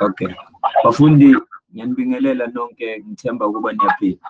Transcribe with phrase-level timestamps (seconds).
[0.00, 0.28] Okay.
[0.84, 1.36] Bafundi,
[1.72, 4.26] ngiyanibingelela nonke ngithemba ukuba niyaphila.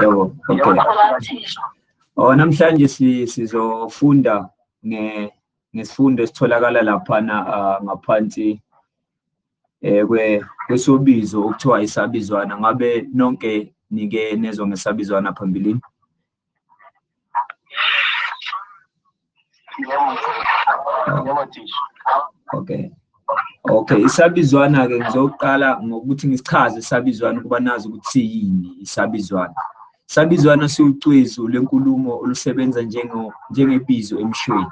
[0.00, 0.80] Yebo, okay.
[2.16, 4.48] Oh namhlanje si sizofunda
[4.86, 5.32] nge
[5.74, 8.60] ngesifundo esitholakala laphana ah, ngaphansi
[9.82, 15.80] eh kwe kwesobizo okuthiwa isabizwana ngabe nonke nike nezwe ngesabizwana phambilini
[22.54, 22.90] Okay.
[23.68, 29.54] Okay, isabizwana ke ngizoqala ngokuthi ngisichaze isabizwana ukuba nazi ukuthi siyini isabizwana.
[30.08, 34.66] Isabizwana siwucwezu lenkulumo olusebenza njengo njengebizo emshweni.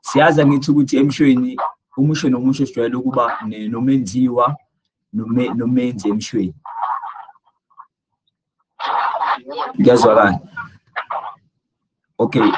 [0.00, 1.56] Siyaza ngithi ukuthi emshweni
[1.96, 4.56] umusho nomusho sijwayele ukuba ne- nomenziwa
[5.12, 6.54] nome nomenzi emshweni.
[9.80, 10.40] Ngiyazwakala.
[12.18, 12.52] Okay,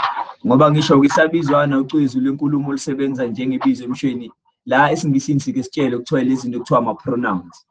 [0.47, 4.33] ngoba ngisho isabizwana ucwezu lenkulumo olusebenza njengebizo emshweni
[4.66, 7.66] la esiNgisini sike sitshele kuthiwa lezi zinto kuthiwa ama-pronouns.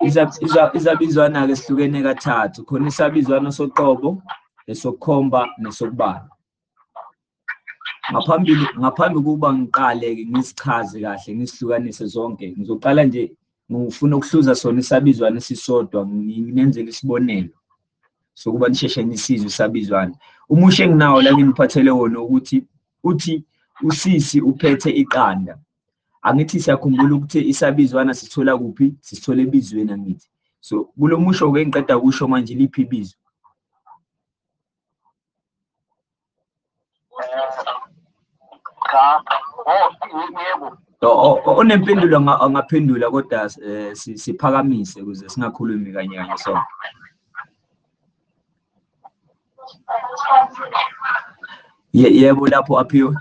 [0.00, 4.22] Iza- iza- Izabizwana-ke sihlukene kathathu, khona isabizwana soqobo,
[4.66, 6.28] esokukhomba, nesokubala.
[8.12, 13.32] Ngaphambili, ngaphambi kuba ngiqale-ke ngisichaze kahle, ngisihlukanise zonke, ngizoqala nje
[13.72, 17.48] ngifuna ukuhluza sona isabizwana esisodwa, nginenzele isibonelo
[18.40, 20.14] sokuba nisheshe nisizwe isabizwana.
[20.52, 22.58] Umusho enginawo la nginiphathele wona ukuthi
[23.08, 23.34] uthi
[23.88, 25.54] usisi uphethe iqanda.
[26.26, 28.86] Angithi siyakhumbula ukuthi isabizwana sithola kuphi?
[29.00, 30.28] Sisithola ebizweni angithi.
[30.60, 33.16] So kulo musho-ke engiqeda kusho manje liphi ibizo?
[38.90, 39.22] Cha,
[39.66, 39.88] oh,
[40.46, 40.76] yebo.
[41.02, 46.66] O- o- Onempendulo anga- angaphendula kodwa eh, si- siphakamise ukuze singakhulumi kanye kanye sonke.
[51.92, 53.14] Ye- Yebo lapho aphiwe.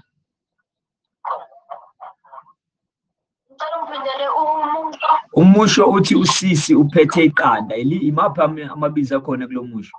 [5.33, 7.75] Umusho uthi usisi uphethe iqanda.
[7.75, 9.95] Imaphi ama- amabizo akhona kulo musho?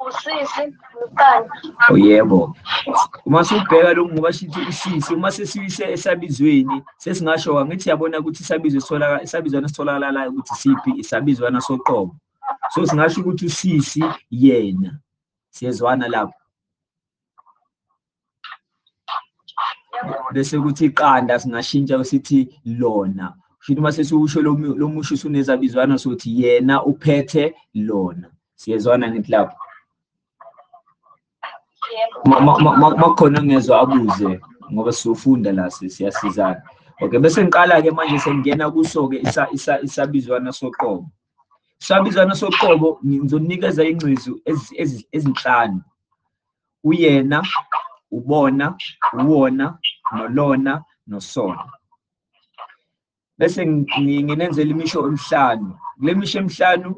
[0.00, 0.72] usisi
[1.06, 1.50] uqanda.
[1.90, 2.54] Oh yebo.
[3.26, 9.22] Uma subheka lokhu ngoba sithi usisi uma sesiyise esabizweni sesingasho angithi yabona ukuthi isabizo sitholakala
[9.22, 12.16] isabizwana sitholakala la ukuthi siphi isabizwana soqobo.
[12.70, 14.98] So singasho ukuthi usisi yena.
[15.50, 16.34] Siyezwana lapho.
[20.32, 23.34] Bese kuthi iqanda singashintsha sithi lona.
[23.58, 28.30] Kusho uma sesiwusho lo mu- lo musho usunezabizwana sokuthi yena uphethe lona.
[28.54, 29.56] Siyezwana ngithi lapho.
[31.90, 32.30] Yebo.
[32.30, 34.40] Ma- ma- ma- ma- makhona ngezwa abuze
[34.72, 36.62] ngoba siyofunda la si- siyasizana
[37.02, 41.10] okay bese ngiqala ke manje sengena kuso ke isa, isa, isabizwana soqobo
[41.80, 45.80] isabizwana soqobo ngizonikeza ingcezu ezi- ezi- ezinhlanu.
[46.84, 47.42] Uyena
[48.10, 48.76] ubona
[49.12, 49.78] uwona
[50.12, 51.64] nolona nosona.
[53.38, 55.78] Bese ngi- nginenzela imisho emihlanu.
[55.98, 56.90] Kule misho emihlanu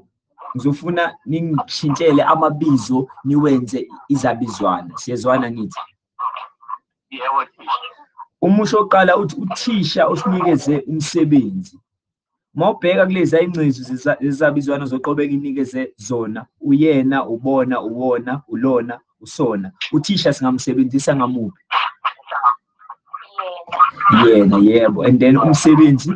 [0.56, 4.96] ngizofuna ningishintshele amabizo niwenze izabizwana.
[4.98, 5.80] Siyezwana ngithi?
[7.10, 7.44] Yebo,
[8.42, 11.78] umusho oqala uthi uthisha osinikeze umsebenzi.
[12.54, 16.46] Mawubheka kulezi ayingcezu zeza- zezabizwana zoqobe enginikeze zona.
[16.60, 19.72] Uyena ubona uwona ulona usona.
[19.92, 21.62] Uthisha singamsebenzisa ngamuphi?
[24.26, 24.56] Yena.
[24.56, 25.02] yena yebo.
[25.04, 26.10] And then umsebenzi?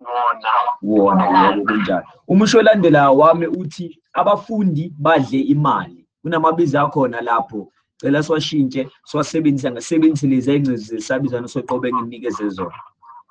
[0.00, 0.50] Wona.
[0.82, 2.06] wona yebo kunjalo.
[2.28, 6.06] Umusho olandelayo wami uthi abafundi badle imali.
[6.22, 7.68] Kunamabizo akhona lapho.
[7.96, 12.74] Cela siwashintshe siwasebenzise ngasebenzise lezi ayingcezu zesabizwana soqobe enginikeze zona.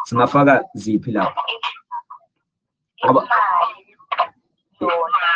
[0.06, 1.42] Singafaka ziphi lapho.
[4.82, 5.32] Yona.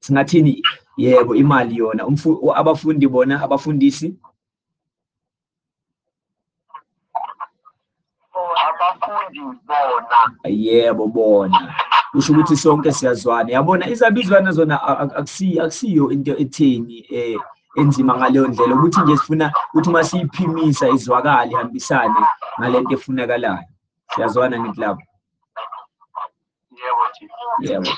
[0.00, 0.62] singathini
[0.96, 2.02] yebo imali yona
[2.54, 4.14] abafundi bona abafundisi
[8.68, 10.18] Abafundi bona.
[10.44, 11.74] yebo bona
[12.12, 14.82] kusho ukuthi sonke siyazwana yabona izabizwana zona
[15.16, 17.38] akusiyo into etheni eh
[17.76, 22.20] enzima ngaleyo ndlela ukuthi nje sifuna ukuthi uma siyiphimisa izwakale ihambisane
[22.60, 23.68] ngalento efunakalayo
[24.14, 25.02] siyazwana ngithi lapho
[26.82, 27.72] Yebo, thisha.
[27.72, 27.90] yebo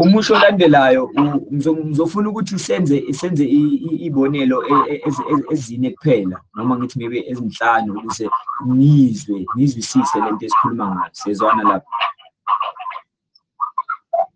[0.00, 5.46] umusho olandelayo u- ngizo- ngizofuna ukuthi senze senze i- i- ibonelo e- e- ezi- ezi-
[5.52, 8.30] ezine kuphela noma ngithi maybe ezinhlanu ukuze
[8.66, 11.90] nizwe nizwisise lento esikhuluma ngayo siyezwana lapho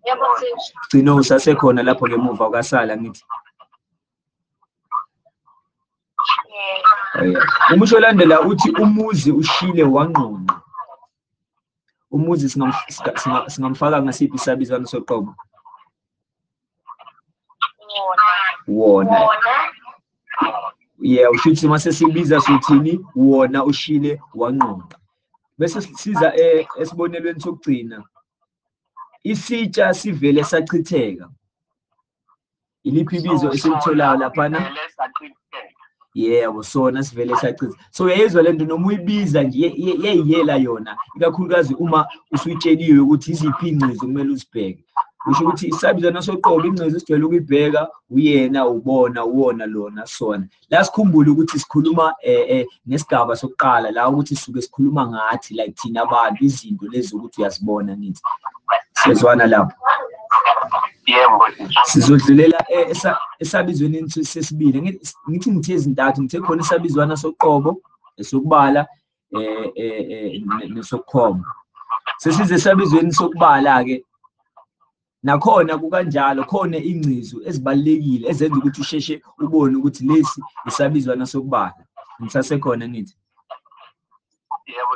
[0.06, 0.74] Yebo, thisha.
[0.88, 3.24] gcino usasekhona lapho ngemuva ukasala ngithi
[6.54, 6.88] Yebo.
[7.20, 7.72] Oh, yeah.
[7.72, 10.43] umusho olandela uthi umuzi ushile wangqongqa
[12.14, 15.34] umuzi singam- singa- singa- singamfaka ngasiphi isabizwana soqobo
[18.68, 19.28] Wona.
[21.00, 23.00] yeah usho ukuthi mase sibiza sothini?
[23.14, 24.96] Wona ushile wanqonqa.
[25.58, 28.02] Bese siza eh, esibonelweni sokugcina
[29.24, 31.28] isitsha sivele sachitheka.
[32.84, 34.60] Iliphi ibizo esilitholayo laphana.
[36.14, 41.74] Yebo sona sivele sachitha so uyayizwa lento noma uyibiza nje ye- ye- yayiyela yona ikakhulukazi
[41.74, 44.84] uma usuyitsheliwe ukuthi iziphi ingcezu kumele uzibheke.
[45.30, 50.46] Usho ukuthi isabizana soqobo ingcezu esijwayele ukuyibheka uyena ubona uwona lona sona.
[50.70, 56.02] La sikhumbule ukuthi sikhuluma eh, eh, nesigaba sokuqala la ukuthi sisuke sikhuluma ngathi like thina
[56.02, 58.22] abantu izinto lezi ukuthi uyazibona nithi.
[58.92, 59.76] Siyezwana lapho.
[61.06, 61.44] Yebo
[61.84, 64.80] sizodlulela eh, esa- esabizweni sesibili.
[64.82, 67.82] Ngithi- ngithi ngithe ezintathu ngithe khona isabizwana soqobo
[68.20, 68.86] esokubala
[69.32, 71.44] eh eh eh, ne- nesokukhomba.
[72.18, 74.04] Sesize esabizweni sokubala ke
[75.22, 81.74] nakhona kukanjalo khona ingcizu ezibalekile ezenza ukuthi usheshe ubone ukuthi lesi isabizwana sokubala.
[82.22, 83.14] Ngisasekhona nithi
[84.66, 84.94] Yebo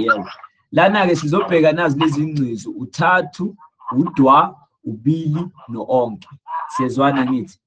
[0.00, 0.28] yebo.
[0.72, 3.56] Lana ke sizobheka nazi lezi ngcizu uthathu
[3.92, 4.56] udwa
[4.90, 5.42] ubili
[5.72, 6.28] no-onke
[6.72, 7.58] siyezwana nithi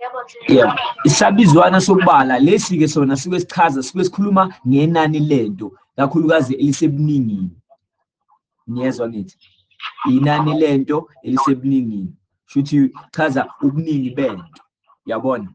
[0.00, 0.72] yebo teacher yebo
[1.04, 7.50] isabizwana sokubala lesi ke sona sike sichaza sike sikhuluma ngenani lento kakhulukazi elisebuningini.
[8.66, 9.36] Niyezwa nithi
[10.10, 12.14] inani lento elisebuningini.
[12.46, 14.62] Shuthi chaza ubuningi bento.
[15.06, 15.48] Yabona?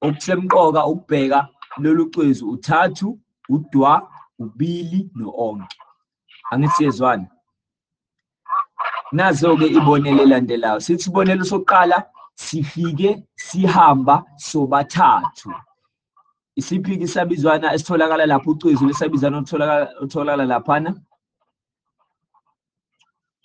[0.00, 1.48] Okusemqoka ukubheka
[1.78, 3.18] lolu cwezu uthathu
[3.48, 5.76] udwa ubili no-onke
[6.50, 7.26] angithi siyezwana
[9.12, 10.80] nazo-ke ibonelo elandelayo.
[10.80, 11.98] Sithi isibonelo sokuqala
[12.34, 15.50] sifike sihamba sobathathu.
[16.56, 20.90] Isiphi-ke isabizwana esitholakala lapho ucezu lesabizwana olutholakala olutholakala laphana?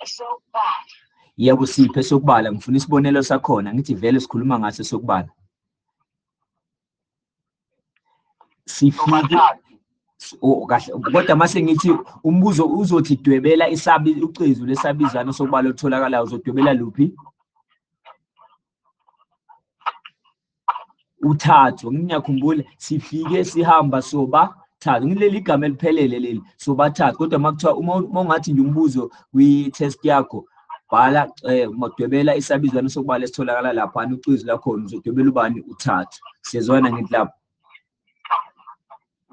[0.03, 0.91] Esokubala
[1.37, 2.51] yebo siphe sokubala.
[2.51, 5.29] Ngifuna isibonelo sakhona ngithi vele sikhuluma ngaso sokubala.
[8.65, 9.61] Sifike Sobathathu.
[9.61, 9.66] oh
[10.67, 11.91] kahle kodwa mase ngithi
[12.23, 17.13] umbuzo uzothi dwebela isabi ucezu lesabizwana sokubala olutholakalayo uzodwebela luphi?
[21.21, 25.07] Uthathu ngiyakhumbula sifike sihamba sobathathu.
[25.07, 27.17] Ngileli igama eliphelele leli sobathathu.
[27.17, 30.45] Kodwa makuthiwa uma uma ungathi nje umbuzo kwi-test yakho
[30.91, 35.61] bhala eh madwebela isabizwana sokubala esitholakala laphana ucezu lakhona uzodwebela ubani?
[35.61, 36.19] Uthathu.
[36.41, 37.33] Siyezwana ngithi lapho.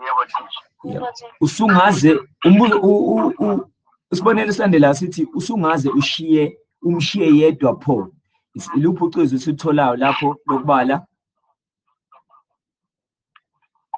[0.05, 0.74] Yebo teacher.
[0.93, 3.65] Yebo teacher usungaze umbuzo u- u- u-
[4.13, 8.09] isibonelo esilandelayo sithi usungaze ushiye umshiye yedwa pho.
[8.55, 11.07] Is- iluphi ucezu esitholayo lapho lokubala?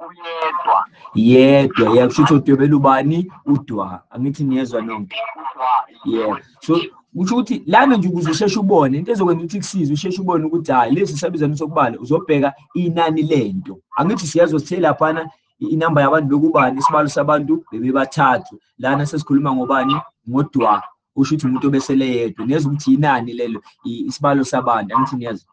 [0.07, 0.79] Uyedwa.
[1.15, 4.03] yedwa yebo kusho ukuthi udwebela ubani udwa.
[4.11, 6.19] Angithi niyezwa nonke Udwa.
[6.19, 6.81] yebo so
[7.17, 10.95] kusho ukuthi lana nje ukuze usheshe ubone into ezokwenza ukuthi kusize usheshe ubone ukuthi hayi
[10.95, 13.79] lesi sabizana sokubala uzobheka inani lento.
[13.97, 16.79] Angithi siyazo sithe laphana i- inamba yabantu bekubani?
[16.79, 18.59] Isibalo sabantu bebebathathu.
[18.79, 19.97] Lana sesikhuluma ngobani?
[20.31, 20.83] Ngodwa.
[21.17, 22.47] Usho ukuthi umuntu obesele yedwa.
[22.47, 23.63] Niyeza ukuthi inani lelo?
[23.85, 24.97] Isibalo sabantu.
[24.97, 25.47] Angithi niyazi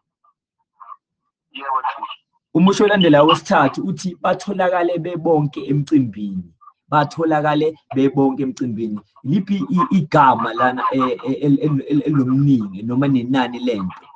[2.54, 6.44] umusho olandelayo wesithathu uthi batholakale bebonke emcimbini.
[6.88, 9.00] Batholakale bebonke emcimbini.
[9.24, 14.06] Liphi igama lana eh, eh, el- el- el- elinomningi noma nenani lento?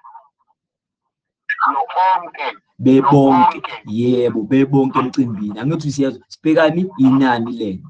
[1.72, 2.56] Nonke.
[2.78, 3.58] Bebonke.
[3.58, 3.72] Nonke.
[3.86, 5.58] yebo bebonke emcimbini.
[5.60, 7.88] Angithi siyazwa sibhekani inani lento.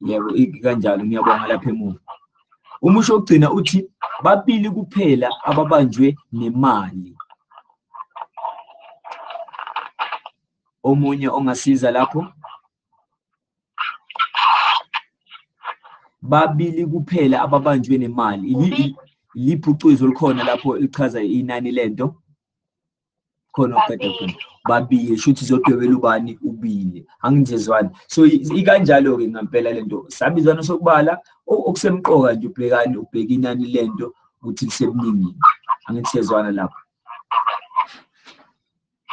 [0.00, 1.98] Yebo i- kanjalo ngiyabonga lapha emuva.
[2.82, 3.90] Umusho wokugcina uthi
[4.22, 7.16] babili kuphela ababanjwe nemali.
[10.82, 12.26] Omunye ongasiza lapho
[16.22, 18.48] babili kuphela ababanjwe nemali.
[18.48, 18.96] Ili-
[19.34, 22.14] iliphi ucezu olukhona lapho elichaza inani lento.
[23.52, 24.34] Khona oqeda khona.
[24.68, 26.38] Babili shuthi zodwebela ubani?
[26.42, 27.06] Ubili.
[27.22, 34.14] Angizezwani so i- ikanjalo-ke ngampela lento sabizwana sokubala o- okusemqoka nje ubhekani ubheka inani lento
[34.42, 35.34] ukuthi lisebuningini
[35.86, 36.76] angithi siyezwana lapho.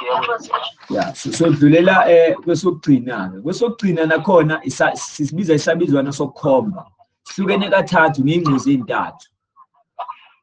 [0.01, 0.50] Yebo yebo teacher.
[0.88, 3.41] teacher ya so- sodlulela eh kwesokugcina-ke.
[3.41, 6.86] Kwesokugcina nakhona isa- sisibiza isabizwana sokukhomba.
[7.24, 9.27] Sihlukene kathathu ngey'ngcezu ey'ntathu.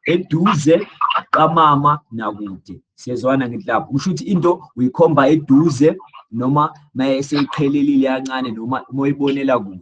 [0.05, 0.87] Eduze
[1.31, 2.81] kamama nakude.
[2.95, 5.97] Siyezwana ngithi lapho kusho ukuthi into uyikhomba eduze
[6.33, 9.81] noma mayeseyiqhelelile kancane noma uma uyibonela kude.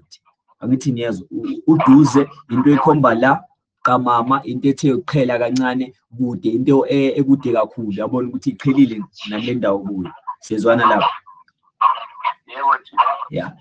[0.60, 3.44] Angithi niyezwa u- uduze into ekhomba la
[3.82, 7.92] kamama into ethe yokuqhela kancane kude into e- ekude kakhulu.
[7.92, 10.10] Yabona ukuthi iqhelile nale ndawo kuyo.
[10.40, 11.08] Siyezwana lapho.
[12.46, 12.98] Yebo teacher.
[13.30, 13.56] ya.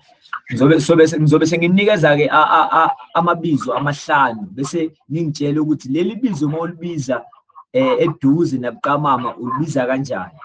[0.50, 6.48] Ngizobe sobe ngizobe senginikeza ke a- a- a- amabizo amahlanu bese ningitshela ukuthi leli bizo
[6.48, 7.24] mawulibiza
[7.72, 10.38] eh eduze nabuqamama ulibiza kanjani.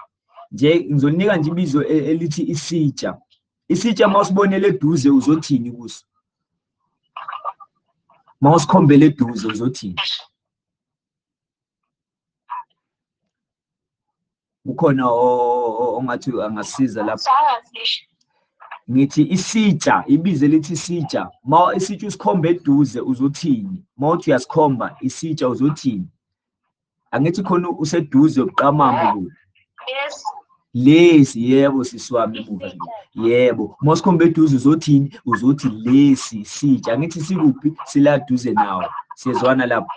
[0.51, 3.17] Nje ngizolinika nje ibizo e- elithi isitsha.
[3.67, 6.05] Isitsha mawusibonele eduze uzothini kuso?
[8.41, 9.95] Mawusikhombele eduze uzothini?
[14.65, 17.24] Ukhona o- o- ongathi angasiza lapho.
[17.24, 18.07] Science.
[18.91, 21.29] Ngithi isitsha ibize lithi isitsha.
[21.44, 23.84] Ma isitsha usikhombe eduze uzothini?
[23.98, 26.08] Ma uthi uyasikhomba isitsha uzothini?
[27.12, 29.32] Angithi khona useduze ubuqamama kulo
[29.88, 30.24] Yes.
[30.74, 32.77] lesi yebo sisiwami emuva nje.
[33.29, 33.75] yebo.
[33.82, 35.20] Uma usikhombe eduze uzothini?
[35.25, 37.74] Uzothi lesi sitsha angithi sikuphi?
[37.86, 38.84] Siladuze nawo
[39.15, 39.91] siyezwana lapho.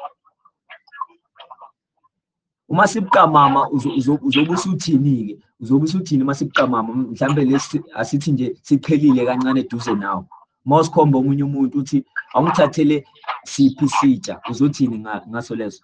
[2.68, 4.20] Uma sibuqamama uzo- uzo-
[5.60, 10.26] uzobe usuthini-ke uzobe usuthini uma sibuqamama mhlambe lesi asithi nje siqhelile kancane eduze nawo
[10.64, 12.96] uma usikhomba omunye umuntu uthi awungithathele
[13.44, 15.82] siphi isitsha uzothini nga- ngaso leso?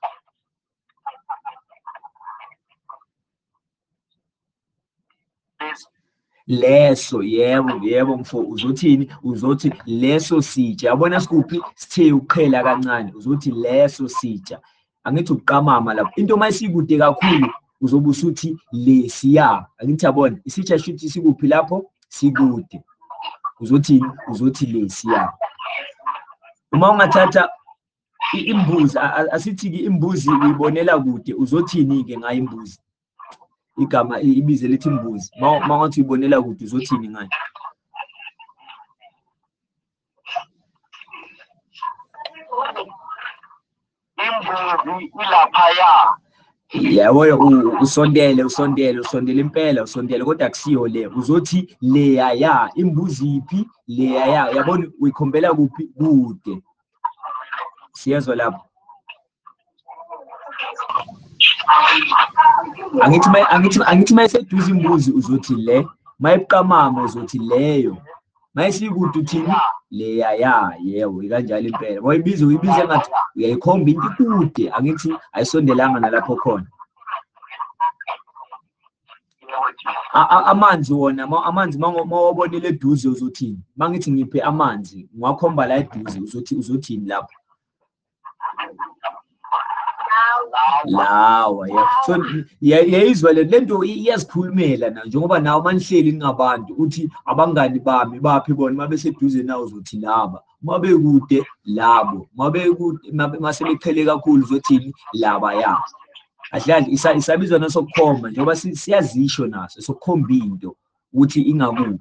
[5.61, 5.87] Lesi.
[6.47, 8.39] leso yebo yebo mfo.
[8.41, 10.89] Uzothini uzothi leso sitsha.
[10.89, 11.61] Yabona sikuphi?
[11.75, 13.13] Sithe uqhela kancane.
[13.15, 14.61] Uzothi leso sitsha.
[15.05, 16.13] Angithi ubuqamama lapho.
[16.17, 17.49] Into uma isikude kakhulu
[17.81, 21.91] uzobe usuthi lesiya angithi yabona isitsha shuthi sikuphi lapho?
[22.09, 22.83] Sikude.
[23.61, 25.33] Uzothini uzothi lesiya
[26.73, 27.49] uma ungathatha
[28.35, 32.79] i- imbuzi a- a- asithi-ke imbuzi uyibonela kude uzothini-ke ngayo imbuzi?
[33.79, 35.31] Igama i- ibize lithi imbuzi.
[35.41, 37.29] Ma ma ngathi uyibonela kude uzothini ngayo?
[44.27, 46.17] Imbuzi ilaphaya.
[46.75, 51.07] Yabo u- usondele usondele usondele impela usondele kodwa akusiyo le.
[51.07, 55.85] Uzothi leya ya imbuzi iphi leya ya yabona uyikhombela kuphi?
[55.87, 56.63] Kude.
[57.93, 58.61] Siyezwa lapho.
[63.01, 65.87] Angithi ma- angithi angithi mayiseduze imbuzi uzothi le.
[66.19, 67.97] Mayibuqamama uzothi leyo.
[68.57, 69.53] Mayisikude uthini
[69.91, 76.67] leya ya yebo ikanjalo impela mayibiza uyibiza engathi uyayikhomba into ikude angithi ayisondelanga nalapho khona
[79.47, 79.97] Yebo Chief.
[80.13, 86.21] A- a- amanzi wona ma- amanzi mawabonele eduze uzothini mangithi ngiphe amanzi ngiwakhomba la eduze
[86.21, 87.35] uzothi uzothini lapho
[88.57, 88.96] Now.
[90.85, 91.69] Lawa.
[91.69, 92.25] Ya so
[92.61, 95.05] ya- yayizwa le lento i- iyasikhulumela na?
[95.05, 100.43] Njengoba nawe manihleli ningabantu uthi abangani bami baphi bona mabeseduze nawe uzothi laba.
[100.63, 102.29] Mabekude labo.
[102.37, 104.93] Mabekude masebeqhele kakhulu uzothini?
[105.13, 105.77] Laba ya.
[106.53, 110.77] Ahlali isa- isabizwa nasokukhomba njengoba si- siyazisho naso sokukhomba into
[111.13, 111.99] ukuthi ingakuphi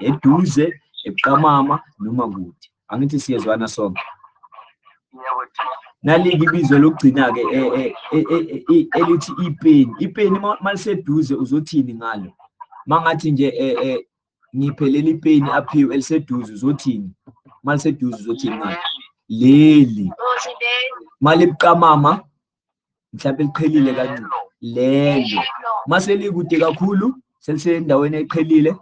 [0.00, 2.68] eduze ebuqamama noma kude.
[2.88, 4.00] Angithi siyezwana sonke.
[5.12, 5.83] Yebo Chief.
[6.04, 12.32] Nalike ibizo lokugcina-ke eh, eh, eh, eh, eh, elithi ipeni ipeni ma- maliseduze uzothini ngalo?
[12.86, 13.98] Mangathi nje eh, eh,
[14.56, 17.10] ngiphe leli peni aphiwe eliseduze uzothini?
[17.62, 18.76] Maliseduze uzothini ngalo?
[19.28, 20.04] Leli.
[20.18, 21.08] Was it then?
[21.20, 22.20] malibuqamama?
[23.12, 24.26] Mhlawumbe liqhelile kancane
[24.60, 25.30] lelo.
[25.30, 25.70] No.
[25.86, 28.76] mase likude kakhulu selisendaweni eqhelile?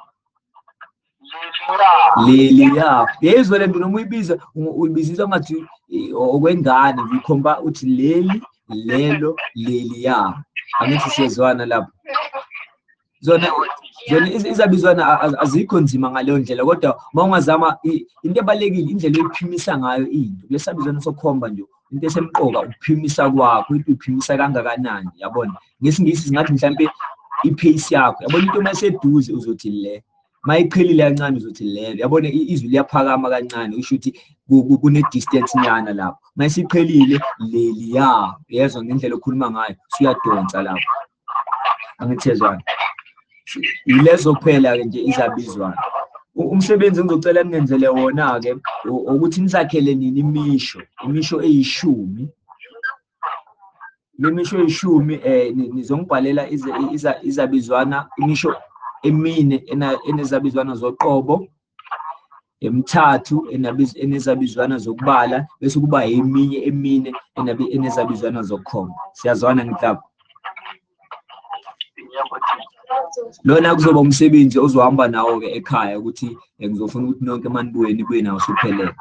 [2.26, 2.26] Leliya.
[2.26, 3.06] leli ya.
[3.20, 10.42] Yezwa lento noma uyibiza u- uyibizisa ngathi eh, okwengane uyikhomba uthi leli lelo leli ya.
[10.80, 11.92] Angithi siyezwana lapho.
[13.20, 13.46] Zona
[14.10, 18.90] zona iz- izabizwana a- a- azikho nzima ngaleyo ndlela kodwa uma ungazama i- into ebalulekile
[18.90, 20.46] indlela oyiphimisa ngayo into.
[20.50, 25.54] Lesabizwana sokukhomba nje into esemqoka ukuphimisa kwakho into uyiphimisa kangakanani yabona?
[25.82, 26.90] Ngesingisi singathi mhlampe
[27.44, 28.44] ipace yakho yabona?
[28.44, 30.02] Into mayiseduze uzothi le.
[30.46, 34.10] Mayiqhelile kancane uzothi lelo yabona i- izwi liyaphakama kancane usho ukuthi
[34.48, 36.18] ku- ku- kune-distance nyana lapho.
[36.36, 40.88] Mayisiqhelile leliya yezwa ngendlela okhuluma ngayo suyadonsa lapho.
[41.98, 42.62] Angithezwana
[43.86, 45.78] yilezo kuphela-ke nje izabizwana.
[46.34, 52.28] U- umsebenzi engizocela ningenzele wona-ke u- ukuthi nisakhele nini imisho imisho eyishumi.
[54.18, 58.54] Le misho eyishumi um nizongibhalela iza- iza- izabizwana imisho
[59.02, 61.46] emine ena- enezabizwana zoqobo
[62.60, 70.08] emithathu enabiz- enezabizwana zokubala bese kuba eminye emine enabi- enezabizwana zokukhomba siyazwana ngithi lapho
[72.12, 73.40] Yebo Chief.
[73.44, 78.94] lona kuzoba umsebenzi ozohamba nawo-ke ekhaya ukuthi eh, ngizofuna ukuthi nonke manibuye nibuye nawo usuphelele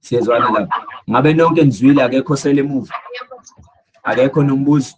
[0.00, 0.72] siyezwana lapho.
[1.10, 2.94] Ngabe nonke nizwile akekho sele emuva?
[4.02, 4.94] Akekho nombuzo?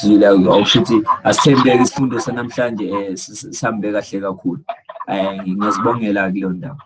[0.00, 0.26] Yasizile.
[0.26, 4.60] sizwile awusho ukuthi asithembeke isifundo sanamhlanje um sihambe kahle kakhulu
[5.08, 6.80] um ngiyazibongela kuleyo ndawo